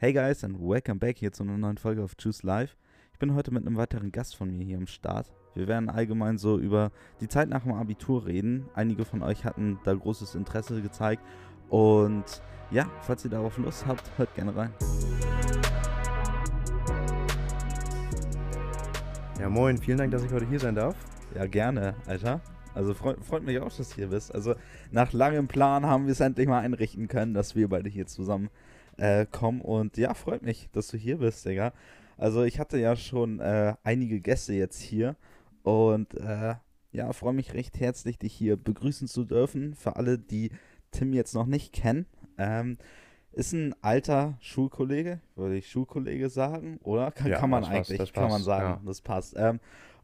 [0.00, 2.76] Hey guys and welcome back hier zu einer neuen Folge auf Choose Live.
[3.12, 5.32] Ich bin heute mit einem weiteren Gast von mir hier am Start.
[5.56, 8.68] Wir werden allgemein so über die Zeit nach dem Abitur reden.
[8.74, 11.20] Einige von euch hatten da großes Interesse gezeigt
[11.68, 12.22] und
[12.70, 14.72] ja, falls ihr darauf Lust habt, hört gerne rein.
[19.40, 20.94] Ja, moin, vielen Dank, dass ich heute hier sein darf.
[21.34, 22.40] Ja, gerne, Alter.
[22.72, 24.32] Also freut, freut mich auch, dass du hier bist.
[24.32, 24.54] Also
[24.92, 28.48] nach langem Plan haben wir es endlich mal einrichten können, dass wir beide hier zusammen
[28.98, 29.60] äh, kommen.
[29.60, 31.72] Und ja, freut mich, dass du hier bist, Digga.
[32.16, 35.16] Also ich hatte ja schon äh, einige Gäste jetzt hier
[35.62, 36.54] und äh,
[36.90, 39.74] ja, freue mich recht herzlich, dich hier begrüßen zu dürfen.
[39.74, 40.50] Für alle, die
[40.90, 42.06] Tim jetzt noch nicht kennen,
[42.38, 42.78] ähm,
[43.32, 47.10] ist ein alter Schulkollege, würde ich Schulkollege sagen, oder?
[47.12, 48.82] Kann, Ja, kann man passt, eigentlich, das kann man passt, sagen, ja.
[48.84, 49.34] das passt.
[49.36, 49.60] Ähm,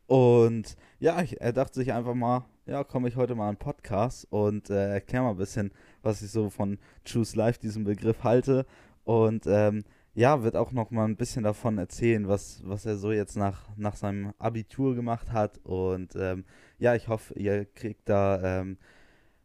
[0.07, 3.57] und ja, ich, er dachte sich einfach mal, ja, komme ich heute mal in einen
[3.57, 8.23] Podcast und äh, erkläre mal ein bisschen, was ich so von Choose Life, diesem Begriff
[8.23, 8.67] halte.
[9.05, 13.13] Und ähm, ja, wird auch noch mal ein bisschen davon erzählen, was, was er so
[13.13, 15.59] jetzt nach, nach seinem Abitur gemacht hat.
[15.65, 16.45] Und ähm,
[16.79, 18.79] ja, ich hoffe, ihr kriegt da ähm,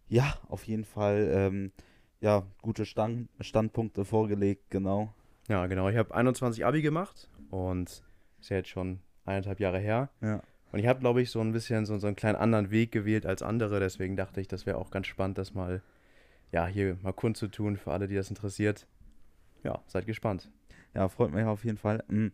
[0.07, 1.71] ja auf jeden Fall ähm,
[2.21, 5.13] ja, gute Stand, Standpunkte vorgelegt, genau.
[5.47, 5.89] Ja, genau.
[5.89, 8.03] Ich habe 21 Abi gemacht und
[8.39, 10.09] ist ja jetzt schon eineinhalb Jahre her.
[10.21, 10.41] Ja.
[10.71, 13.25] Und ich habe, glaube ich, so ein bisschen so, so einen kleinen anderen Weg gewählt
[13.25, 13.79] als andere.
[13.79, 15.81] Deswegen dachte ich, das wäre auch ganz spannend, das mal,
[16.51, 18.85] ja, hier mal kundzutun für alle, die das interessiert.
[19.63, 20.49] Ja, seid gespannt.
[20.93, 22.03] Ja, freut mich auf jeden Fall.
[22.07, 22.27] Mm,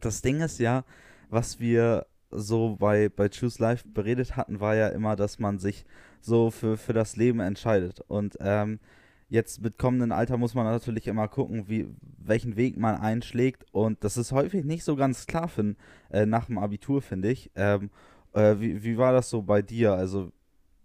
[0.00, 0.84] Das Ding ist ja,
[1.28, 5.84] was wir so bei, bei Choose Life beredet hatten, war ja immer, dass man sich
[6.20, 8.00] so für, für das Leben entscheidet.
[8.08, 8.80] Und ähm,
[9.28, 13.66] jetzt mit kommendem Alter muss man natürlich immer gucken, wie, welchen Weg man einschlägt.
[13.72, 15.74] Und das ist häufig nicht so ganz klar für,
[16.10, 17.50] äh, nach dem Abitur, finde ich.
[17.54, 17.90] Ähm,
[18.34, 19.92] äh, wie, wie war das so bei dir?
[19.92, 20.32] Also,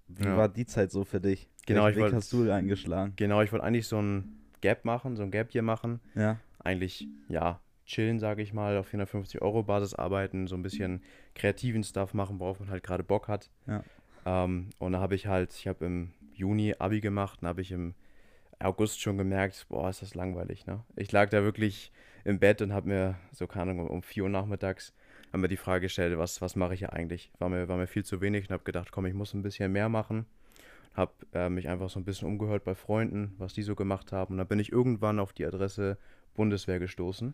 [0.07, 0.37] wie Ja.
[0.37, 1.49] war die Zeit so für dich?
[1.65, 3.13] Genau, Welchen Weg wollt- hast du eingeschlagen?
[3.15, 5.99] Genau, ich wollte eigentlich so ein Gap machen, so ein Gap hier machen.
[6.15, 6.39] Ja.
[6.59, 11.01] Eigentlich, ja, chillen, sage ich mal, auf 450 Euro Basis arbeiten, so ein bisschen
[11.35, 13.49] kreativen Stuff machen, worauf man halt gerade Bock hat.
[13.65, 13.83] Ja.
[14.25, 17.71] Ähm, und da habe ich halt, ich habe im Juni Abi gemacht, dann habe ich
[17.71, 17.95] im
[18.59, 20.83] August schon gemerkt, boah, ist das langweilig, ne?
[20.95, 21.91] Ich lag da wirklich
[22.25, 24.93] im Bett und habe mir, so keine Ahnung, um 4 Uhr nachmittags,
[25.31, 27.31] haben mir die Frage gestellt, was, was mache ich hier eigentlich?
[27.39, 29.71] War mir, war mir viel zu wenig und habe gedacht, komm, ich muss ein bisschen
[29.71, 30.25] mehr machen.
[30.97, 34.33] Habe äh, mich einfach so ein bisschen umgehört bei Freunden, was die so gemacht haben.
[34.33, 35.97] Und dann bin ich irgendwann auf die Adresse
[36.33, 37.33] Bundeswehr gestoßen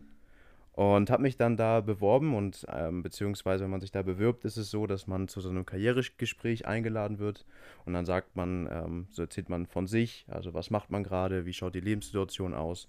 [0.74, 4.56] und habe mich dann da beworben und ähm, beziehungsweise wenn man sich da bewirbt, ist
[4.56, 7.46] es so, dass man zu so einem Karrieregespräch eingeladen wird
[7.84, 11.46] und dann sagt man, ähm, so erzählt man von sich, also was macht man gerade,
[11.46, 12.88] wie schaut die Lebenssituation aus.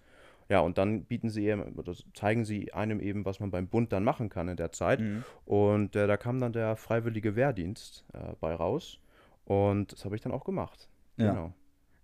[0.50, 3.92] Ja, und dann bieten sie eben, oder zeigen sie einem eben, was man beim Bund
[3.92, 5.00] dann machen kann in der Zeit.
[5.00, 5.24] Mhm.
[5.46, 9.00] Und äh, da kam dann der freiwillige Wehrdienst äh, bei raus
[9.46, 10.90] und das habe ich dann auch gemacht.
[11.18, 11.32] Ja.
[11.32, 11.54] Genau.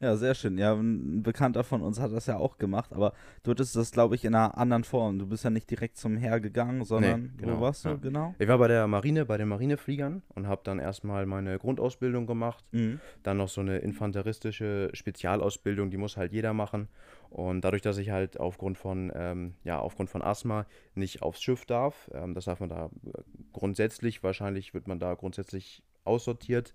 [0.02, 0.58] Ja, sehr schön.
[0.58, 3.14] Ja, ein Bekannter von uns hat das ja auch gemacht, aber
[3.44, 5.20] du hattest das, glaube ich, in einer anderen Form.
[5.20, 7.96] Du bist ja nicht direkt zum Heer gegangen, sondern genau, wo warst du ja.
[7.96, 8.34] genau?
[8.40, 12.66] Ich war bei der Marine, bei den Marinefliegern und habe dann erstmal meine Grundausbildung gemacht.
[12.72, 13.00] Mhm.
[13.22, 16.88] Dann noch so eine infanteristische Spezialausbildung, die muss halt jeder machen.
[17.30, 20.66] Und dadurch, dass ich halt aufgrund von, ähm, ja, aufgrund von Asthma
[20.96, 23.22] nicht aufs Schiff darf, ähm, das darf man da äh,
[23.54, 26.74] grundsätzlich, wahrscheinlich wird man da grundsätzlich aussortiert.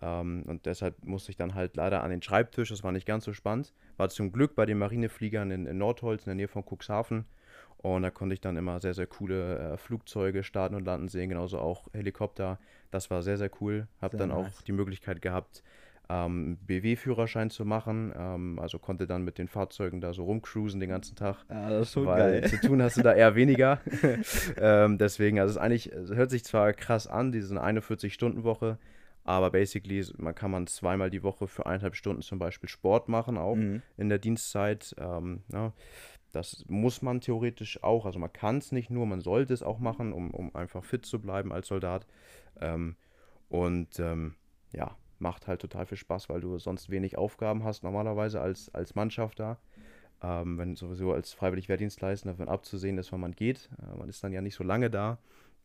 [0.00, 3.24] Ähm, und deshalb musste ich dann halt leider an den Schreibtisch, das war nicht ganz
[3.24, 3.72] so spannend.
[3.96, 7.24] War zum Glück bei den Marinefliegern in, in Nordholz, in der Nähe von Cuxhaven.
[7.78, 11.28] Und da konnte ich dann immer sehr, sehr coole äh, Flugzeuge starten und landen sehen,
[11.28, 12.58] genauso auch Helikopter.
[12.90, 13.86] Das war sehr, sehr cool.
[14.00, 14.64] Habe dann auch nice.
[14.64, 15.62] die Möglichkeit gehabt,
[16.10, 18.12] ähm, BW-Führerschein zu machen.
[18.16, 21.44] Ähm, also konnte dann mit den Fahrzeugen da so rumcruisen den ganzen Tag.
[21.50, 22.50] Ja, das ist schon Weil geil.
[22.50, 23.80] zu tun hast du da eher weniger.
[24.56, 28.78] ähm, deswegen, also es ist eigentlich, es hört sich zwar krass an, diese 41-Stunden-Woche,
[29.24, 33.36] aber basically, man kann man zweimal die Woche für eineinhalb Stunden zum Beispiel Sport machen,
[33.36, 33.82] auch Mhm.
[33.98, 34.94] in der Dienstzeit.
[34.98, 35.72] Ähm, ja,
[36.32, 38.06] das muss man theoretisch auch.
[38.06, 41.04] Also man kann es nicht nur, man sollte es auch machen, um, um einfach fit
[41.04, 42.06] zu bleiben als Soldat.
[42.60, 42.96] Ähm,
[43.50, 44.34] und ähm,
[44.72, 48.94] ja, macht halt total viel Spaß, weil du sonst wenig Aufgaben hast normalerweise als, als
[48.94, 49.58] Mannschaft da.
[50.22, 53.68] Ähm, wenn sowieso als freiwillig Wehrdienstleistender davon abzusehen ist, wann man geht.
[53.80, 55.18] Äh, man ist dann ja nicht so lange da.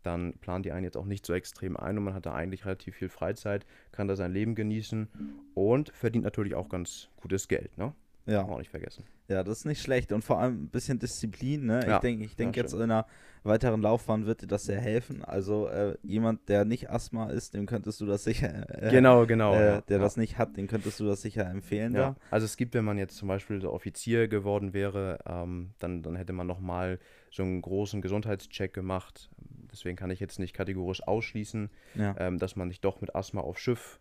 [0.03, 2.65] Dann planen die einen jetzt auch nicht so extrem ein und man hat da eigentlich
[2.65, 5.07] relativ viel Freizeit, kann da sein Leben genießen
[5.53, 7.93] und verdient natürlich auch ganz gutes Geld, ne?
[8.25, 8.43] Ja.
[8.43, 9.03] Auch nicht vergessen.
[9.27, 10.11] Ja, das ist nicht schlecht.
[10.13, 11.79] Und vor allem ein bisschen Disziplin, ne?
[11.81, 12.85] Ich Ja, denke, ich denk ja, jetzt stimmt.
[12.85, 13.05] in einer
[13.43, 15.25] weiteren Laufbahn wird dir das sehr helfen.
[15.25, 19.53] Also äh, jemand, der nicht Asthma ist, dem könntest du das sicher, äh, genau, genau.
[19.53, 22.15] äh, ja, der das nicht hat, den könntest du das sicher empfehlen Ja, da.
[22.31, 26.15] also es gibt, wenn man jetzt zum Beispiel so Offizier geworden wäre, ähm, dann, dann
[26.15, 26.99] hätte man nochmal
[27.29, 29.29] so einen großen Gesundheitscheck gemacht.
[29.69, 33.59] Deswegen kann ich jetzt nicht kategorisch ausschließen, ähm, dass man nicht doch mit Asthma aufs
[33.59, 33.99] Schiff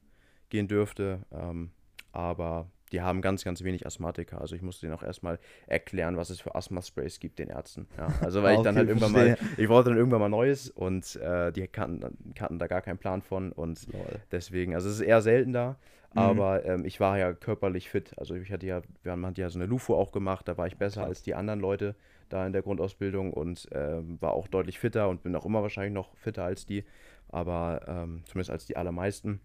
[0.51, 1.21] gehen dürfte.
[1.33, 1.71] Ähm,
[2.13, 4.41] aber die haben ganz, ganz wenig Asthmatiker.
[4.41, 7.89] Also ich musste denen auch erstmal erklären, was es für Asthma-Sprays gibt, den Ärzten.
[7.97, 11.17] Ja, also weil ich dann halt irgendwann mal, ich wollte dann irgendwann mal Neues und
[11.17, 14.21] äh, die kannten, kannten da gar keinen Plan von und Lol.
[14.31, 15.77] deswegen, also es ist eher selten da.
[16.13, 16.19] Mhm.
[16.19, 18.13] Aber ähm, ich war ja körperlich fit.
[18.19, 20.77] Also ich hatte ja, wir haben ja so eine LUFO auch gemacht, da war ich
[20.77, 21.09] besser Krass.
[21.09, 21.95] als die anderen Leute
[22.29, 25.93] da in der Grundausbildung und ähm, war auch deutlich fitter und bin auch immer wahrscheinlich
[25.93, 26.85] noch fitter als die,
[27.29, 29.41] aber ähm, zumindest als die allermeisten.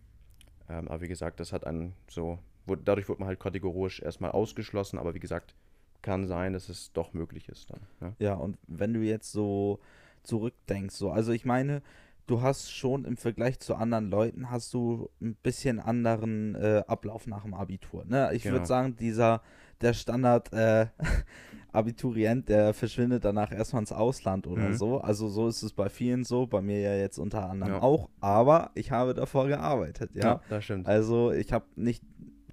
[0.70, 4.32] Ähm, aber wie gesagt, das hat einen so, wurde, dadurch wurde man halt kategorisch erstmal
[4.32, 5.56] ausgeschlossen, aber wie gesagt,
[6.02, 7.80] kann sein, dass es doch möglich ist dann.
[8.02, 9.80] Ja, ja und wenn du jetzt so
[10.24, 11.82] zurückdenkst, so, also ich meine,
[12.28, 17.26] du hast schon im Vergleich zu anderen Leuten hast du ein bisschen anderen äh, Ablauf
[17.26, 18.06] nach dem Abitur.
[18.06, 18.30] Ne?
[18.34, 18.56] Ich genau.
[18.56, 19.42] würde sagen, dieser
[19.82, 20.88] der Standard äh,
[21.72, 24.74] Abiturient, der verschwindet danach erstmal ins Ausland oder mhm.
[24.74, 25.00] so.
[25.00, 27.82] Also so ist es bei vielen so, bei mir ja jetzt unter anderem ja.
[27.82, 30.24] auch, aber ich habe davor gearbeitet, ja.
[30.24, 30.88] ja das stimmt.
[30.88, 32.04] Also ich habe nicht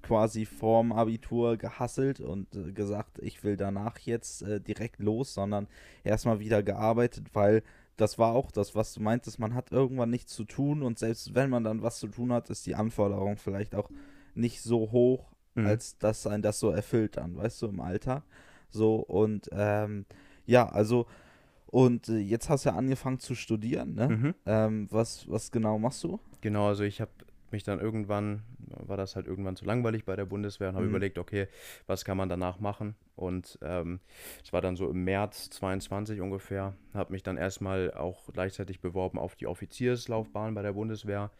[0.04, 5.66] quasi vorm Abitur gehasselt und äh, gesagt, ich will danach jetzt äh, direkt los, sondern
[6.04, 7.62] erstmal wieder gearbeitet, weil
[7.96, 11.34] das war auch das, was du meintest, man hat irgendwann nichts zu tun und selbst
[11.34, 13.90] wenn man dann was zu tun hat, ist die Anforderung vielleicht auch
[14.34, 15.66] nicht so hoch, mhm.
[15.66, 18.24] als dass ein das so erfüllt dann, weißt du, im Alltag.
[18.68, 20.04] So und ähm,
[20.44, 21.06] ja, also
[21.66, 24.08] und äh, jetzt hast du ja angefangen zu studieren, ne?
[24.08, 24.34] Mhm.
[24.46, 26.20] Ähm, was, was genau machst du?
[26.40, 27.10] Genau, also ich habe
[27.54, 30.90] mich dann irgendwann, war das halt irgendwann zu langweilig bei der Bundeswehr und habe mhm.
[30.90, 31.48] überlegt, okay,
[31.86, 32.94] was kann man danach machen?
[33.16, 34.00] Und ähm,
[34.42, 38.80] es ähm, war dann so im März 22 ungefähr, habe mich dann erstmal auch gleichzeitig
[38.80, 41.30] beworben auf die Offizierslaufbahn bei der Bundeswehr,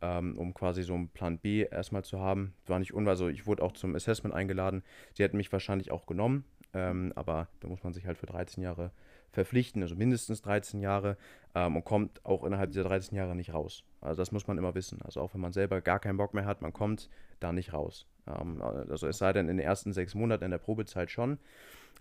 [0.00, 2.54] ähm, um quasi so einen Plan B erstmal zu haben.
[2.66, 4.82] War nicht unwahr, also ich wurde auch zum Assessment eingeladen.
[5.14, 8.62] Sie hätten mich wahrscheinlich auch genommen, ähm, aber da muss man sich halt für 13
[8.62, 8.92] Jahre
[9.32, 11.16] verpflichten, also mindestens 13 Jahre
[11.54, 13.84] ähm, und kommt auch innerhalb dieser 13 Jahre nicht raus.
[14.00, 15.00] Also das muss man immer wissen.
[15.02, 17.08] Also auch wenn man selber gar keinen Bock mehr hat, man kommt
[17.40, 18.06] da nicht raus.
[18.26, 21.38] Ähm, also es sei denn in den ersten sechs Monaten in der Probezeit schon,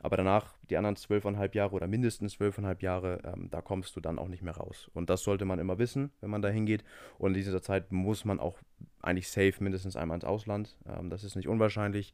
[0.01, 4.19] aber danach die anderen zwölfeinhalb Jahre oder mindestens zwölfeinhalb Jahre, ähm, da kommst du dann
[4.19, 4.89] auch nicht mehr raus.
[4.94, 6.83] Und das sollte man immer wissen, wenn man da hingeht.
[7.18, 8.60] Und in dieser Zeit muss man auch
[9.01, 10.77] eigentlich safe mindestens einmal ins Ausland.
[10.88, 12.13] Ähm, das ist nicht unwahrscheinlich.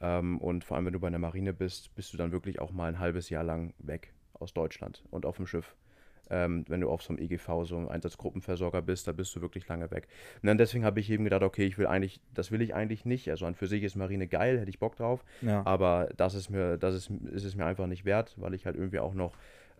[0.00, 2.72] Ähm, und vor allem, wenn du bei der Marine bist, bist du dann wirklich auch
[2.72, 5.74] mal ein halbes Jahr lang weg aus Deutschland und auf dem Schiff.
[6.32, 9.66] Ähm, wenn du auf so einem EGV, so einem Einsatzgruppenversorger bist, da bist du wirklich
[9.66, 10.06] lange weg.
[10.40, 13.04] Und dann deswegen habe ich eben gedacht, okay, ich will eigentlich, das will ich eigentlich
[13.04, 13.28] nicht.
[13.30, 15.24] Also an für sich ist Marine geil, hätte ich Bock drauf.
[15.42, 15.66] Ja.
[15.66, 18.76] Aber das ist mir, das ist, ist es mir einfach nicht wert, weil ich halt
[18.76, 19.32] irgendwie auch noch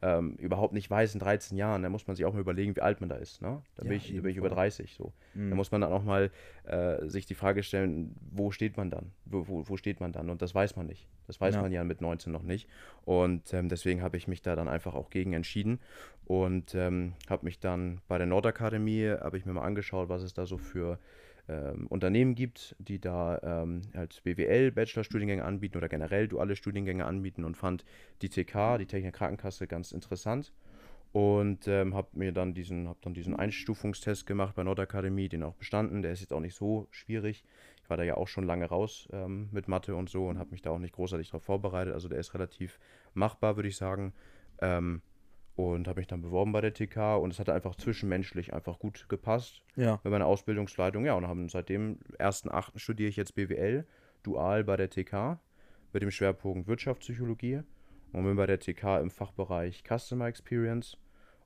[0.02, 2.80] ähm, überhaupt nicht weiß in 13 Jahren, da muss man sich auch mal überlegen, wie
[2.80, 3.42] alt man da ist.
[3.42, 3.62] Ne?
[3.76, 5.12] Da, ja, bin, ich, da bin ich über 30 so.
[5.34, 5.50] Mhm.
[5.50, 6.30] Da muss man dann auch mal
[6.64, 9.12] äh, sich die Frage stellen, wo steht man dann?
[9.26, 10.30] Wo, wo, wo, steht man dann?
[10.30, 11.06] Und das weiß man nicht.
[11.26, 11.62] Das weiß ja.
[11.62, 12.68] man ja mit 19 noch nicht.
[13.04, 15.80] Und ähm, deswegen habe ich mich da dann einfach auch gegen entschieden
[16.24, 20.32] und ähm, habe mich dann bei der Nordakademie, habe ich mir mal angeschaut, was es
[20.32, 20.98] da so für
[21.50, 27.44] ähm, Unternehmen gibt, die da ähm, halt BWL, Bachelorstudiengänge anbieten oder generell duale Studiengänge anbieten
[27.44, 27.84] und fand
[28.22, 30.52] die TK, die Technik Krankenkasse, ganz interessant
[31.12, 35.54] und ähm, habe mir dann diesen, hab dann diesen Einstufungstest gemacht bei Nordakademie, den auch
[35.54, 36.02] bestanden.
[36.02, 37.44] Der ist jetzt auch nicht so schwierig.
[37.82, 40.52] Ich war da ja auch schon lange raus ähm, mit Mathe und so und habe
[40.52, 41.94] mich da auch nicht großartig darauf vorbereitet.
[41.94, 42.78] Also der ist relativ
[43.14, 44.12] machbar, würde ich sagen.
[44.60, 45.02] Ähm,
[45.68, 49.08] und habe mich dann beworben bei der TK und es hat einfach zwischenmenschlich einfach gut
[49.08, 50.00] gepasst ja.
[50.02, 51.04] mit meiner Ausbildungsleitung.
[51.04, 53.86] Ja, und haben seitdem ersten achten studiere ich jetzt BWL,
[54.22, 55.38] dual bei der TK
[55.92, 57.62] mit dem Schwerpunkt Wirtschaftspsychologie
[58.12, 60.96] und bin bei der TK im Fachbereich Customer Experience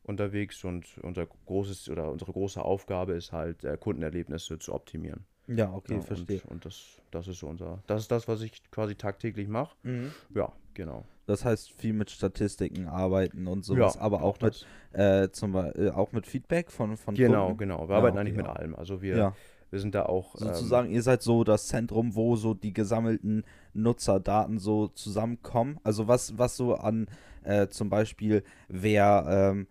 [0.03, 5.27] unterwegs und unser großes oder unsere große Aufgabe ist halt äh, Kundenerlebnisse zu optimieren.
[5.47, 6.41] Ja, okay, ja, verstehe.
[6.43, 9.77] Und, und, das, das ist unser, das ist das, was ich quasi tagtäglich mache.
[9.83, 10.13] Mhm.
[10.35, 11.05] Ja, genau.
[11.27, 15.53] Das heißt viel mit Statistiken arbeiten und sowas, ja, aber auch, auch mit äh, zum
[15.53, 17.59] Beispiel, äh, auch mit Feedback von, von Genau, Kunden?
[17.59, 17.89] genau.
[17.89, 18.75] Wir ja, arbeiten okay, eigentlich mit allem.
[18.75, 19.37] Also wir, ja.
[19.71, 20.35] wir sind da auch.
[20.35, 25.79] Ähm, Sozusagen, ähm, ihr seid so das Zentrum, wo so die gesammelten Nutzerdaten so zusammenkommen.
[25.83, 27.07] Also was, was so an
[27.43, 29.67] äh, zum Beispiel, wer ähm,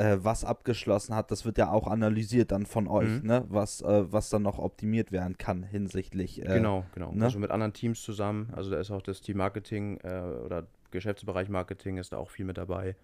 [0.00, 3.26] äh, was abgeschlossen hat, das wird ja auch analysiert dann von euch, mhm.
[3.26, 3.44] ne?
[3.48, 6.40] Was, äh, was dann noch optimiert werden kann hinsichtlich.
[6.40, 7.12] Äh, genau, genau.
[7.12, 7.24] Ne?
[7.24, 8.50] Also mit anderen Teams zusammen.
[8.52, 12.46] Also da ist auch das Team Marketing äh, oder Geschäftsbereich Marketing ist da auch viel
[12.46, 12.96] mit dabei.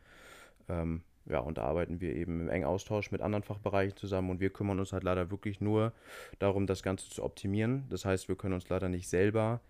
[0.69, 4.41] Ähm, ja, und da arbeiten wir eben im engen Austausch mit anderen Fachbereichen zusammen und
[4.41, 5.93] wir kümmern uns halt leider wirklich nur
[6.39, 7.85] darum, das Ganze zu optimieren.
[7.91, 9.61] Das heißt, wir können uns leider nicht selber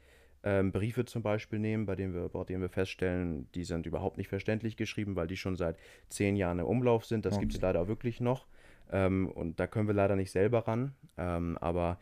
[0.47, 4.17] ähm, Briefe zum Beispiel nehmen, bei denen, wir, bei denen wir feststellen, die sind überhaupt
[4.17, 5.77] nicht verständlich geschrieben, weil die schon seit
[6.09, 7.27] zehn Jahren im Umlauf sind.
[7.27, 7.43] Das okay.
[7.43, 8.47] gibt es leider wirklich noch.
[8.93, 10.93] Ähm, und da können wir leider nicht selber ran.
[11.19, 11.99] Ähm, aber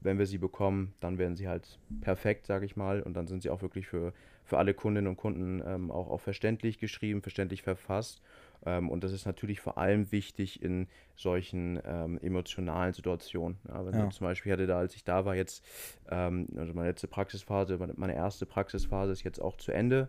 [0.00, 3.02] wenn wir sie bekommen, dann werden sie halt perfekt, sage ich mal.
[3.02, 6.20] Und dann sind sie auch wirklich für, für alle Kundinnen und Kunden ähm, auch, auch
[6.22, 8.22] verständlich geschrieben, verständlich verfasst.
[8.64, 13.58] Ähm, und das ist natürlich vor allem wichtig in solchen ähm, emotionalen Situationen.
[13.68, 14.10] Ja, wenn ja.
[14.10, 15.64] zum Beispiel hatte da, als ich da war, jetzt,
[16.10, 20.08] ähm, also meine letzte Praxisphase, meine erste Praxisphase ist jetzt auch zu Ende.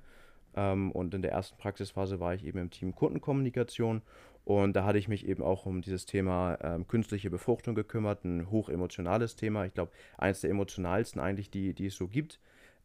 [0.55, 4.01] Ähm, und in der ersten Praxisphase war ich eben im Team Kundenkommunikation.
[4.45, 8.51] Und da hatte ich mich eben auch um dieses Thema ähm, künstliche Befruchtung gekümmert, ein
[8.51, 9.65] hochemotionales Thema.
[9.65, 12.39] Ich glaube, eines der emotionalsten eigentlich, die, die es so gibt.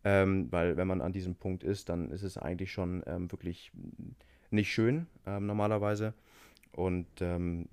[0.04, 3.72] Ähm, weil wenn man an diesem Punkt ist, dann ist es eigentlich schon ähm, wirklich
[4.50, 6.14] nicht schön ähm, normalerweise.
[6.72, 7.68] Und ähm,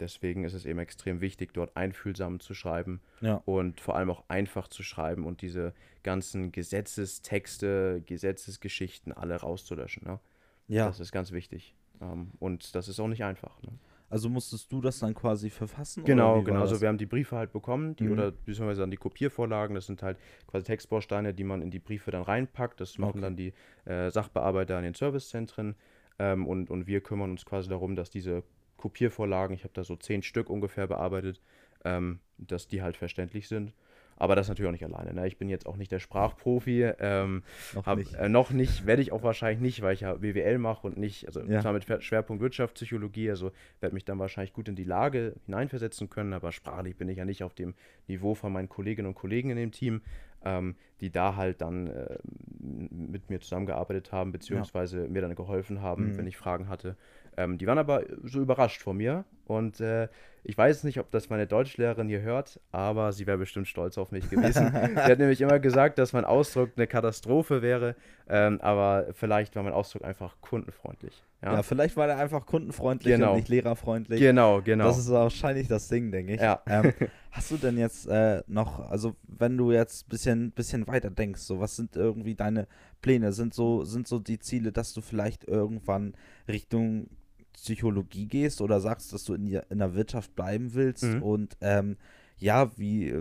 [0.00, 3.42] deswegen ist es eben extrem wichtig, dort einfühlsam zu schreiben ja.
[3.44, 10.06] und vor allem auch einfach zu schreiben und diese ganzen Gesetzestexte, Gesetzesgeschichten alle rauszulöschen.
[10.06, 10.20] Ne?
[10.68, 10.86] Ja.
[10.86, 11.74] Das ist ganz wichtig.
[12.00, 13.60] Ähm, und das ist auch nicht einfach.
[13.62, 13.70] Ne?
[14.10, 16.04] Also musstest du das dann quasi verfassen?
[16.04, 16.60] Genau, genau.
[16.60, 18.12] Also wir haben die Briefe halt bekommen, die mhm.
[18.12, 19.74] oder beziehungsweise dann die Kopiervorlagen.
[19.74, 22.80] Das sind halt quasi Textbausteine, die man in die Briefe dann reinpackt.
[22.80, 23.20] Das machen okay.
[23.22, 23.52] dann die
[23.86, 25.74] äh, Sachbearbeiter in den Servicezentren.
[26.18, 28.42] Ähm, und, und wir kümmern uns quasi darum, dass diese
[28.76, 31.40] Kopiervorlagen, ich habe da so zehn Stück ungefähr bearbeitet,
[31.84, 33.72] ähm, dass die halt verständlich sind.
[34.16, 35.12] Aber das natürlich auch nicht alleine.
[35.12, 35.26] Ne?
[35.26, 36.84] Ich bin jetzt auch nicht der Sprachprofi.
[37.00, 37.42] Ähm,
[37.74, 38.14] noch, hab, nicht.
[38.14, 41.26] Äh, noch nicht, werde ich auch wahrscheinlich nicht, weil ich ja BWL mache und nicht,
[41.26, 41.60] also ja.
[41.60, 46.32] zwar mit Schwerpunkt Wirtschaftspsychologie, also werde mich dann wahrscheinlich gut in die Lage hineinversetzen können,
[46.32, 47.74] aber sprachlich bin ich ja nicht auf dem
[48.06, 50.00] Niveau von meinen Kolleginnen und Kollegen in dem Team
[50.44, 52.18] ähm, die da halt dann äh,
[52.60, 55.08] mit mir zusammengearbeitet haben, beziehungsweise ja.
[55.08, 56.18] mir dann geholfen haben, mhm.
[56.18, 56.96] wenn ich Fragen hatte.
[57.36, 60.08] Ähm, die waren aber so überrascht von mir und äh,
[60.46, 64.12] ich weiß nicht, ob das meine Deutschlehrerin hier hört, aber sie wäre bestimmt stolz auf
[64.12, 64.70] mich gewesen.
[64.94, 67.96] sie hat nämlich immer gesagt, dass mein Ausdruck eine Katastrophe wäre,
[68.28, 71.22] ähm, aber vielleicht war mein Ausdruck einfach kundenfreundlich.
[71.42, 73.30] Ja, ja vielleicht war er einfach kundenfreundlich genau.
[73.30, 74.20] und nicht lehrerfreundlich.
[74.20, 74.84] Genau, genau.
[74.84, 76.40] Das ist wahrscheinlich das Ding, denke ich.
[76.40, 76.62] Ja.
[76.66, 76.92] Ähm,
[77.30, 81.40] hast du denn jetzt äh, noch, also wenn du jetzt ein bisschen, bisschen weiter denkst,
[81.40, 82.68] so was sind irgendwie deine
[83.00, 83.32] Pläne?
[83.32, 86.14] Sind so, sind so die Ziele, dass du vielleicht irgendwann
[86.48, 87.08] Richtung
[87.54, 91.22] Psychologie gehst oder sagst, dass du in, in der Wirtschaft bleiben willst mhm.
[91.22, 91.96] und ähm,
[92.38, 93.14] ja, wie,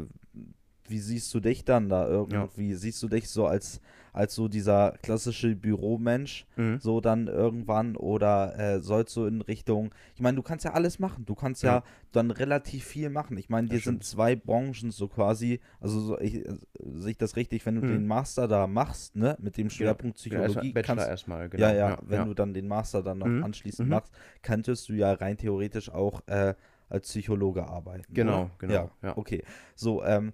[0.88, 2.72] wie siehst du dich dann da irgendwie?
[2.72, 2.78] Ja.
[2.78, 3.80] Siehst du dich so als,
[4.14, 6.80] als so dieser klassische Büromensch, mhm.
[6.80, 11.00] so dann irgendwann oder äh, sollst du in Richtung, ich meine, du kannst ja alles
[11.00, 13.38] machen, du kannst ja, ja dann relativ viel machen.
[13.38, 16.44] Ich meine, dir sind zwei Branchen so quasi, also so, ich,
[16.80, 17.92] sehe ich das richtig, wenn du mhm.
[17.92, 20.68] den Master da machst, ne, mit dem Schwerpunkt Psychologie.
[20.68, 21.64] Ja, Bachelor erstmal, genau.
[21.64, 23.44] Ja, ja, ja wenn du dann den Master dann noch mhm.
[23.44, 23.96] anschließend mhm.
[23.96, 26.54] machst, könntest du ja rein theoretisch auch äh,
[26.88, 28.14] als Psychologe arbeiten.
[28.14, 28.52] Genau, oder?
[28.60, 28.74] genau.
[28.74, 29.44] Ja, ja, okay.
[29.76, 30.34] So, ähm,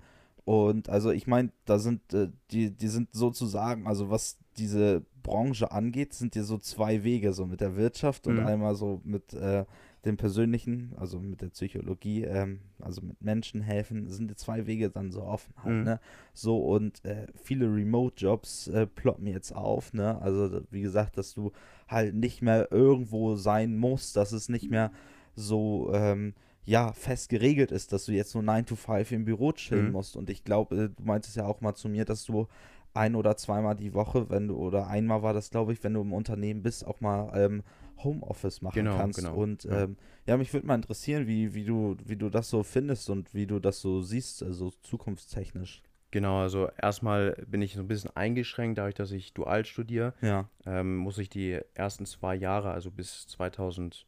[0.49, 5.71] und also ich meine, da sind äh, die, die sind sozusagen, also was diese Branche
[5.71, 8.47] angeht, sind hier so zwei Wege, so mit der Wirtschaft und mhm.
[8.47, 9.65] einmal so mit äh,
[10.05, 14.89] dem Persönlichen, also mit der Psychologie, ähm, also mit Menschen helfen, sind die zwei Wege
[14.89, 15.83] dann so offen halt, mhm.
[15.83, 15.99] ne?
[16.33, 20.19] So und äh, viele Remote-Jobs äh, ploppen jetzt auf, ne?
[20.19, 21.51] Also wie gesagt, dass du
[21.87, 24.91] halt nicht mehr irgendwo sein musst, dass es nicht mehr
[25.35, 26.33] so ähm,
[26.69, 29.91] ja, fest geregelt ist, dass du jetzt nur 9 to 5 im Büro chillen mhm.
[29.93, 30.15] musst.
[30.15, 32.47] Und ich glaube, äh, du meintest ja auch mal zu mir, dass du
[32.93, 36.01] ein oder zweimal die Woche, wenn du, oder einmal war das, glaube ich, wenn du
[36.01, 37.63] im Unternehmen bist, auch mal ähm,
[38.03, 39.17] Homeoffice machen genau, kannst.
[39.17, 39.33] Genau.
[39.33, 39.97] Und ja, ähm,
[40.27, 43.47] ja mich würde mal interessieren, wie, wie, du, wie du das so findest und wie
[43.47, 45.81] du das so siehst, also zukunftstechnisch.
[46.11, 50.13] Genau, also erstmal bin ich so ein bisschen eingeschränkt, dadurch, dass ich dual studiere.
[50.21, 50.47] Ja.
[50.67, 54.05] Ähm, muss ich die ersten zwei Jahre, also bis 2000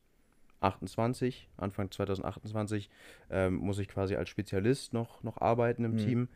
[0.62, 2.90] 28, Anfang 2028,
[3.30, 5.98] ähm, muss ich quasi als Spezialist noch, noch arbeiten im mhm.
[5.98, 6.28] Team.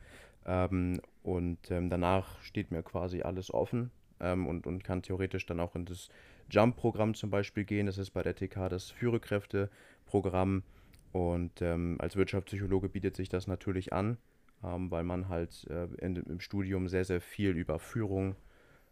[0.45, 5.59] Ähm, und ähm, danach steht mir quasi alles offen ähm, und, und kann theoretisch dann
[5.59, 6.09] auch in das
[6.49, 7.85] Jump-Programm zum Beispiel gehen.
[7.85, 10.63] Das ist bei der TK das Führerkräfte-Programm.
[11.11, 14.17] Und ähm, als Wirtschaftspsychologe bietet sich das natürlich an,
[14.63, 18.35] ähm, weil man halt äh, in, im Studium sehr, sehr viel über Führung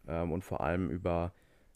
[0.06, 1.32] und vor allem über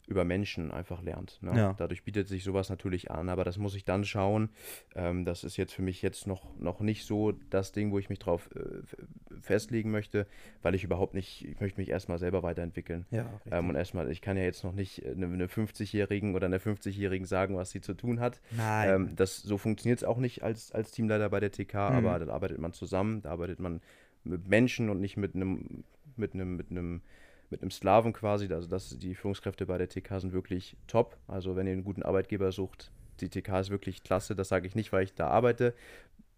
[0.09, 1.37] über Menschen einfach lernt.
[1.41, 1.55] Ne?
[1.55, 1.73] Ja.
[1.77, 4.49] Dadurch bietet sich sowas natürlich an, aber das muss ich dann schauen.
[4.95, 8.09] Ähm, das ist jetzt für mich jetzt noch, noch nicht so das Ding, wo ich
[8.09, 10.25] mich drauf äh, festlegen möchte,
[10.63, 13.05] weil ich überhaupt nicht, ich möchte mich erstmal selber weiterentwickeln.
[13.11, 16.59] Ja, ähm, und erstmal, ich kann ja jetzt noch nicht eine, eine 50-Jährigen oder einer
[16.59, 18.41] 50-Jährigen sagen, was sie zu tun hat.
[18.57, 18.89] Nein.
[18.89, 22.07] Ähm, das, so funktioniert es auch nicht als, als Teamleiter bei der TK, mhm.
[22.07, 23.79] aber da arbeitet man zusammen, da arbeitet man
[24.23, 25.83] mit Menschen und nicht mit einem,
[26.15, 27.01] mit einem, mit einem
[27.49, 28.51] mit einem Slaven quasi.
[28.53, 31.17] Also das, die Führungskräfte bei der TK sind wirklich top.
[31.27, 32.91] Also wenn ihr einen guten Arbeitgeber sucht,
[33.21, 34.35] die TK ist wirklich klasse.
[34.35, 35.73] Das sage ich nicht, weil ich da arbeite.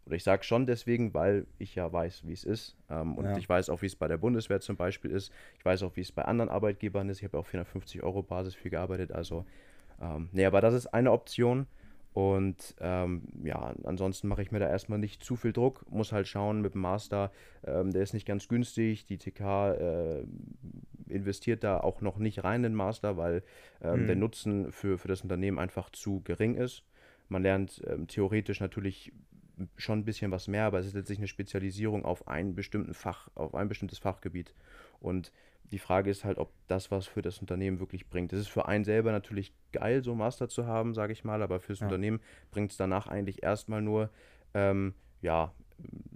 [0.05, 2.75] Oder ich sage schon deswegen, weil ich ja weiß, wie es ist.
[2.89, 3.37] Ähm, und ja.
[3.37, 5.31] ich weiß auch, wie es bei der Bundeswehr zum Beispiel ist.
[5.59, 7.19] Ich weiß auch, wie es bei anderen Arbeitgebern ist.
[7.19, 9.11] Ich habe auch 450 Euro Basis für gearbeitet.
[9.11, 9.45] Also,
[10.01, 11.67] ähm, nee, aber das ist eine Option.
[12.13, 15.85] Und ähm, ja, ansonsten mache ich mir da erstmal nicht zu viel Druck.
[15.89, 17.31] Muss halt schauen mit dem Master,
[17.65, 19.05] ähm, der ist nicht ganz günstig.
[19.05, 19.39] Die TK
[19.71, 20.23] äh,
[21.11, 23.43] investiert da auch noch nicht rein in den Master, weil
[23.81, 24.07] ähm, Mhm.
[24.07, 26.83] der Nutzen für, für das Unternehmen einfach zu gering ist.
[27.29, 29.13] Man lernt ähm, theoretisch natürlich
[29.77, 33.29] schon ein bisschen was mehr, aber es ist letztlich eine Spezialisierung auf einen bestimmten Fach,
[33.35, 34.53] auf ein bestimmtes Fachgebiet.
[34.99, 35.31] Und
[35.71, 38.33] die Frage ist halt, ob das was für das Unternehmen wirklich bringt.
[38.33, 41.41] Es ist für einen selber natürlich geil, so einen Master zu haben, sage ich mal,
[41.41, 41.85] aber fürs Ja.
[41.87, 42.19] Unternehmen
[42.51, 44.09] bringt es danach eigentlich erstmal nur,
[44.53, 45.53] ähm, ja,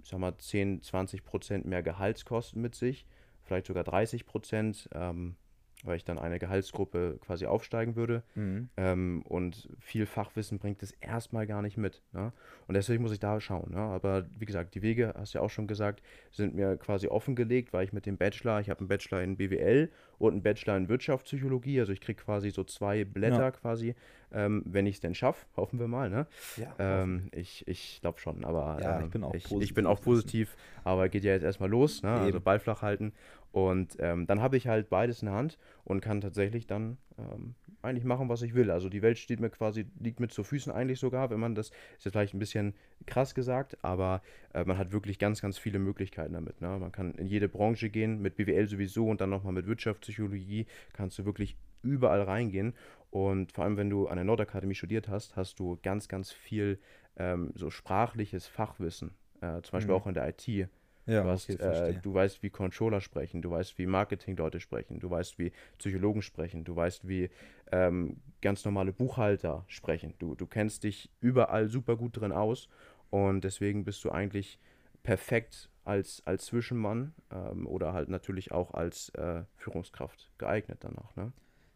[0.02, 3.06] ich sag mal 10, 20 Prozent mehr Gehaltskosten mit sich,
[3.46, 5.36] vielleicht sogar 30 Prozent, ähm,
[5.84, 8.22] weil ich dann eine Gehaltsgruppe quasi aufsteigen würde.
[8.34, 8.68] Mhm.
[8.76, 12.02] Ähm, und viel Fachwissen bringt es erstmal gar nicht mit.
[12.12, 12.32] Ne?
[12.66, 13.72] Und deswegen muss ich da schauen.
[13.72, 13.78] Ne?
[13.78, 16.02] Aber wie gesagt, die Wege, hast du ja auch schon gesagt,
[16.32, 19.90] sind mir quasi offengelegt, weil ich mit dem Bachelor, ich habe einen Bachelor in BWL
[20.18, 21.78] und einen Bachelor in Wirtschaftspsychologie.
[21.80, 23.50] Also ich kriege quasi so zwei Blätter Ja.
[23.50, 23.94] quasi,
[24.32, 25.46] ähm, wenn ich es denn schaffe.
[25.56, 26.08] Hoffen wir mal.
[26.10, 26.26] Ne?
[26.56, 29.74] Ja, Ähm, ich ich glaube schon, aber Ja, ich ähm, bin auch ich, ich positiv
[29.74, 32.10] bin auch positiv, aber geht ja jetzt erstmal los, ne?
[32.10, 32.40] also.
[32.40, 33.12] Ball flach halten.
[33.56, 37.54] Und ähm, dann habe ich halt beides in der Hand und kann tatsächlich dann ähm,
[37.80, 38.70] eigentlich machen, was ich will.
[38.70, 41.68] Also die Welt steht mir quasi, liegt mir zu Füßen eigentlich sogar, wenn man das,
[41.96, 42.74] ist jetzt vielleicht ein bisschen
[43.06, 44.20] krass gesagt, aber
[44.52, 46.60] äh, man hat wirklich ganz, ganz viele Möglichkeiten damit.
[46.60, 46.68] Ne?
[46.78, 51.18] Man kann in jede Branche gehen, mit BWL sowieso und dann nochmal mit Wirtschaftspsychologie kannst
[51.18, 52.74] du wirklich überall reingehen.
[53.08, 56.78] Und vor allem, wenn du an der Nordakademie studiert hast, hast du ganz, ganz viel
[57.16, 59.12] ähm, so sprachliches Fachwissen.
[59.40, 60.00] Äh, zum Beispiel Mhm.
[60.00, 60.68] auch in der IT.
[61.06, 65.08] Ja, Du, hast, äh, du weißt, wie Controller sprechen, du weißt, wie Marketingleute sprechen, du
[65.08, 67.30] weißt, wie Psychologen sprechen, du weißt, wie
[67.70, 70.14] ähm, ganz normale Buchhalter sprechen.
[70.18, 72.68] Du, du kennst dich überall super gut drin aus
[73.10, 74.58] und deswegen bist du eigentlich
[75.04, 81.14] perfekt als, als Zwischenmann ähm, oder halt natürlich auch als äh, Führungskraft geeignet danach.
[81.14, 81.32] Ne?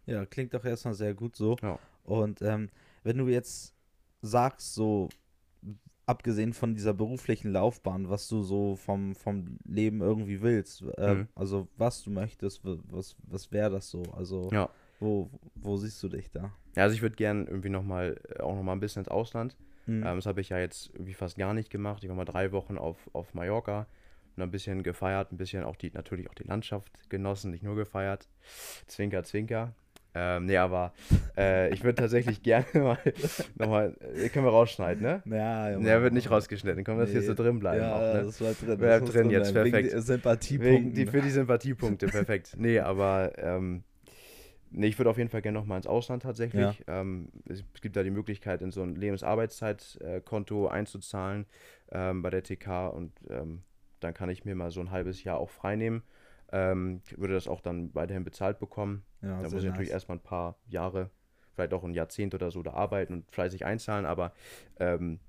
[0.06, 1.56] Ja, klingt doch erstmal sehr gut so.
[1.62, 1.78] Ja.
[2.02, 2.70] Und ähm,
[3.04, 3.76] wenn du jetzt
[4.22, 5.08] sagst, so
[6.10, 11.28] abgesehen von dieser beruflichen Laufbahn, was du so vom, vom Leben irgendwie willst, äh, Mhm.
[11.34, 14.02] also was du möchtest, wa- was, was wäre das so?
[14.16, 14.68] Also Ja.
[14.98, 16.52] wo, wo siehst du dich da?
[16.76, 19.56] Ja, also ich würde gern irgendwie nochmal, auch nochmal ein bisschen ins Ausland.
[19.86, 20.02] Mhm.
[20.04, 22.02] Ähm, das habe ich ja jetzt irgendwie fast gar nicht gemacht.
[22.02, 23.86] Ich war mal drei Wochen auf, auf Mallorca
[24.36, 27.76] und ein bisschen gefeiert, ein bisschen auch die, natürlich auch die Landschaft genossen, nicht nur
[27.76, 28.28] gefeiert.
[28.86, 29.74] Zwinker, zwinker.
[30.14, 30.92] Ähm, nee, aber
[31.36, 32.98] äh, ich würde tatsächlich gerne mal
[33.56, 35.22] nochmal, äh, können wir rausschneiden, ne?
[35.26, 38.14] ja, ja, Der wird nicht rausgeschnitten, können wir das hier so drin bleiben ja, auch,
[38.14, 38.22] ne?
[38.24, 38.78] das war drin.
[38.78, 39.94] Bleibt drin jetzt, bleiben, perfekt.
[40.72, 42.54] Wegen die, für die Sympathiepunkte, perfekt.
[42.58, 43.84] Nee, aber ähm,
[44.70, 46.82] nee, ich würde auf jeden Fall gerne nochmal ins Ausland tatsächlich.
[46.88, 51.46] Ähm, es gibt da die Möglichkeit, in so ein Lebensarbeitszeitkonto einzuzahlen
[51.92, 53.62] ähm, bei der TK und ähm,
[54.00, 56.02] dann kann ich mir mal so ein halbes Jahr auch freinehmen.
[56.52, 59.04] Ähm, würde das auch dann weiterhin bezahlt bekommen.
[59.22, 59.94] ja, da muss ich natürlich nice.
[59.94, 61.10] erstmal ein paar Jahre,
[61.54, 64.32] vielleicht auch ein Jahrzehnt oder so da arbeiten und fleißig einzahlen, aber
[64.78, 65.20] ähm,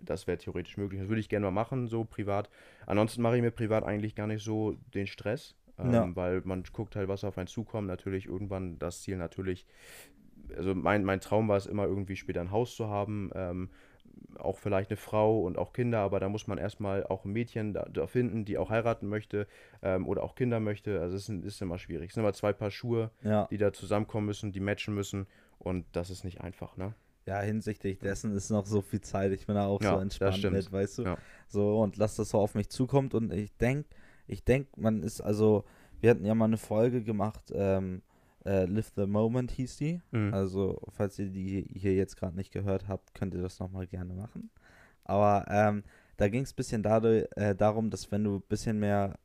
[0.00, 1.00] das wäre theoretisch möglich.
[1.00, 2.50] Das würde ich gerne mal machen, so privat.
[2.86, 6.16] Ansonsten mache ich mir privat eigentlich gar nicht so den Stress, ähm, Ja.
[6.16, 7.88] weil man guckt halt, was auf einen zukommt.
[7.88, 9.66] Natürlich irgendwann das Ziel natürlich,
[10.56, 13.70] also mein, mein Traum war es immer irgendwie später ein Haus zu haben, ähm,
[14.38, 17.72] auch vielleicht eine Frau und auch Kinder, aber da muss man erstmal auch ein Mädchen
[17.74, 19.46] da, da finden, die auch heiraten möchte
[19.82, 21.00] ähm, oder auch Kinder möchte.
[21.00, 22.08] Also es ist, ist immer schwierig.
[22.08, 25.26] Es sind immer zwei Paar Schuhe, Ja, die da zusammenkommen müssen, die matchen müssen
[25.58, 26.94] und das ist nicht einfach, ne?
[27.26, 29.32] ja, hinsichtlich dessen ist noch so viel Zeit.
[29.32, 31.02] Ich bin da auch Ja, so entspannt mit, weißt du?
[31.02, 31.18] Ja.
[31.48, 33.14] So, und lass das so auf mich zukommt.
[33.14, 33.88] Und ich denke,
[34.28, 35.64] ich denke, man ist also,
[36.00, 38.02] wir hatten ja mal eine Folge gemacht, ähm,
[38.46, 40.00] äh, Live the Moment hieß die.
[40.12, 40.32] Mhm.
[40.32, 44.14] Also, falls ihr die hier jetzt gerade nicht gehört habt, könnt ihr das nochmal gerne
[44.14, 44.50] machen.
[45.04, 45.82] Aber ähm,
[46.16, 49.18] da ging es ein bisschen dadurch, äh, darum, dass wenn du ein bisschen mehr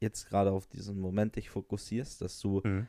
[0.00, 2.86] jetzt gerade auf diesen Moment dich fokussierst, dass du Mhm.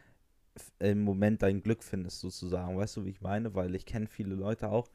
[0.80, 2.78] im Moment dein Glück findest, sozusagen.
[2.78, 3.56] Weißt du, wie ich meine?
[3.56, 4.89] Weil ich kenne viele Leute auch,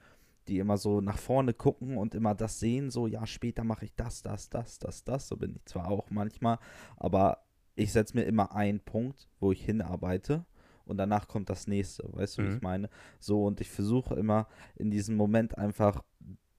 [0.48, 3.94] die immer so nach vorne gucken und immer das sehen, so, ja, später mache ich
[3.94, 5.28] das, das, das, das, das.
[5.28, 6.58] So bin ich zwar auch manchmal,
[6.96, 7.44] aber
[7.76, 10.44] ich setze mir immer einen Punkt, wo ich hinarbeite
[10.84, 12.08] und danach kommt das nächste.
[12.12, 12.56] Weißt du, wie Mhm.
[12.56, 12.90] ich meine?
[13.18, 16.02] So, und ich versuche immer in diesem Moment einfach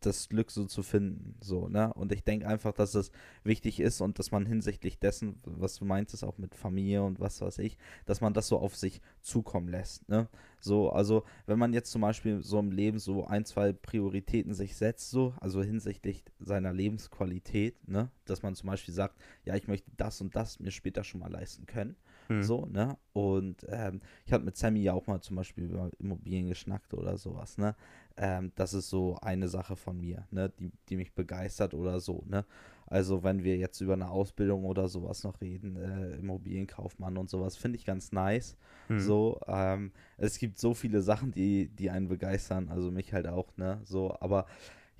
[0.04, 1.94] das Glück so zu finden, so, ne?
[1.94, 3.12] Und ich denke einfach, dass es
[3.44, 7.40] wichtig ist und dass man hinsichtlich dessen, was du meintest, auch mit Familie und was
[7.40, 10.28] weiß ich, dass man das so auf sich zukommen lässt, ne?
[10.60, 14.76] So, also, wenn man jetzt zum Beispiel so im Leben so ein, zwei Prioritäten sich
[14.76, 18.10] setzt, so, also hinsichtlich seiner Lebensqualität, ne?
[18.26, 21.32] Dass man zum Beispiel sagt, ja, ich möchte das und das mir später schon mal
[21.32, 21.96] leisten können,
[22.30, 22.44] Mhm.
[22.44, 22.98] so, ne?
[23.14, 27.18] Und ähm, ich hatte mit Sammy ja auch mal zum Beispiel über Immobilien geschnackt oder
[27.18, 27.76] sowas, ne?
[28.18, 30.52] Ähm, das ist so eine Sache von mir, ne?
[30.60, 32.46] Die, die mich begeistert oder so, ne?
[32.88, 37.56] Also wenn wir jetzt über eine Ausbildung oder sowas noch reden, äh, Immobilienkaufmann und sowas,
[37.56, 38.58] finde ich ganz nice.
[38.90, 39.00] Mhm.
[39.00, 43.56] So, ähm, es gibt so viele Sachen, die, die einen begeistern, also mich halt auch,
[43.56, 43.80] ne?
[43.86, 44.46] So, aber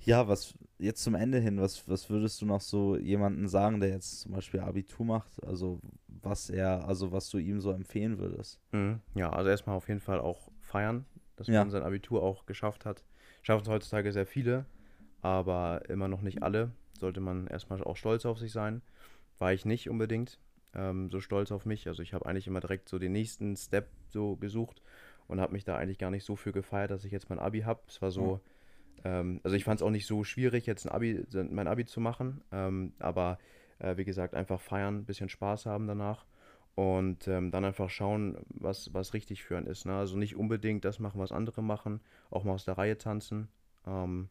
[0.04, 3.90] ja, was jetzt zum Ende hin, was, was würdest du noch so jemanden sagen, der
[3.90, 5.44] jetzt zum Beispiel Abitur macht?
[5.44, 5.80] Also,
[6.22, 8.60] was er, also was du ihm so empfehlen würdest.
[8.72, 9.00] Mhm.
[9.14, 11.04] Ja, also erstmal auf jeden Fall auch feiern,
[11.36, 11.60] dass Ja.
[11.60, 13.04] man sein Abitur auch geschafft hat.
[13.42, 14.66] Schaffen es heutzutage sehr viele,
[15.20, 16.72] aber immer noch nicht alle.
[16.98, 18.82] Sollte man erstmal auch stolz auf sich sein.
[19.38, 20.38] War ich nicht unbedingt
[20.74, 21.88] ähm, so stolz auf mich.
[21.88, 24.82] Also ich habe eigentlich immer direkt so den nächsten Step so gesucht
[25.26, 27.60] und habe mich da eigentlich gar nicht so für gefeiert, dass ich jetzt mein Abi
[27.62, 27.80] habe.
[27.88, 28.40] Es war so,
[29.04, 32.00] ähm, also ich fand es auch nicht so schwierig, jetzt ein Abi, mein Abi zu
[32.00, 33.38] machen, ähm, aber
[33.82, 36.24] äh, wie gesagt, einfach feiern, ein bisschen Spaß haben danach
[36.74, 39.84] und ähm, dann einfach schauen, was, was richtig für einen ist.
[39.84, 39.94] Ne?
[39.94, 43.48] Also nicht unbedingt das machen, was andere machen, auch mal aus der Reihe tanzen.
[43.86, 44.28] Ähm,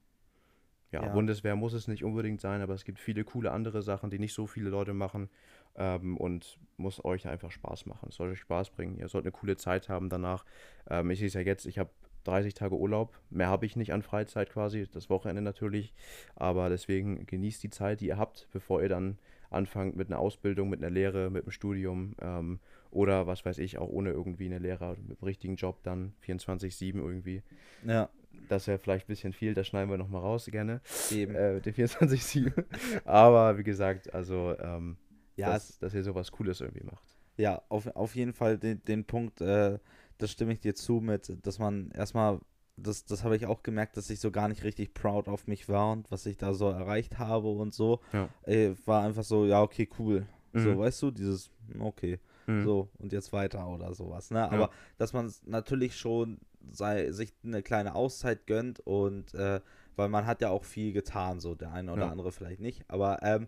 [0.91, 1.09] ja, Ja.
[1.09, 4.33] Bundeswehr muss es nicht unbedingt sein, aber es gibt viele coole andere Sachen, die nicht
[4.33, 5.29] so viele Leute machen
[5.75, 8.07] ähm, und muss euch einfach Spaß machen.
[8.09, 8.97] Es soll euch Spaß bringen.
[8.97, 10.43] Ihr sollt eine coole Zeit haben danach.
[10.89, 11.91] Ähm, ich sehe es ja jetzt, ich habe
[12.23, 13.19] 30 Tage Urlaub.
[13.29, 15.93] Mehr habe ich nicht an Freizeit quasi, das Wochenende natürlich.
[16.35, 19.17] Aber deswegen genießt die Zeit, die ihr habt, bevor ihr dann
[19.51, 22.59] anfangt mit einer Ausbildung, mit einer Lehre, mit einem Studium ähm,
[22.89, 26.95] oder was weiß ich, auch ohne irgendwie eine Lehre, mit einem richtigen Job dann 24-7
[26.97, 27.43] irgendwie.
[27.85, 28.09] Ja,
[28.49, 30.81] Das wäre vielleicht ein bisschen viel, das schneiden wir nochmal raus gerne.
[31.09, 31.35] eben.
[31.35, 32.65] Äh, den 24-7.
[33.05, 34.97] Aber wie gesagt, also, ähm,
[35.35, 37.03] ja, dass, dass ihr sowas Cooles irgendwie macht.
[37.37, 39.79] Ja, auf, auf jeden Fall den, den Punkt, äh,
[40.17, 42.39] das stimme ich dir zu mit, dass man erstmal,
[42.77, 45.69] das, das habe ich auch gemerkt, dass ich so gar nicht richtig proud auf mich
[45.69, 47.99] war und was ich da so erreicht habe und so.
[48.13, 48.29] Ja.
[48.43, 50.25] Äh, war einfach so, ja, okay, cool.
[50.53, 50.79] So, Mhm.
[50.79, 52.63] weißt du, dieses, hm, okay, Mhm.
[52.63, 54.39] so und jetzt weiter oder sowas, ne?
[54.39, 54.49] Ja.
[54.49, 56.39] Aber dass man natürlich schon
[56.71, 59.61] sei, sich eine kleine Auszeit gönnt und äh,
[59.95, 62.11] weil man hat ja auch viel getan, so der eine oder Ja.
[62.11, 62.83] andere vielleicht nicht.
[62.87, 63.47] Aber ähm,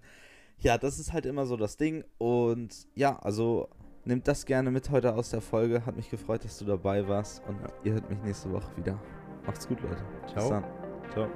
[0.60, 2.04] ja, das ist halt immer so das Ding.
[2.18, 3.70] Und ja, also
[4.06, 5.86] nehmt das gerne mit heute aus der Folge.
[5.86, 7.42] Hat mich gefreut, dass du dabei warst.
[7.48, 9.00] Und ihr hört mich nächste Woche wieder.
[9.46, 10.04] Macht's gut, Leute.
[10.24, 10.50] Bis Ciao.
[10.50, 10.64] dann.
[11.12, 11.28] Ciao.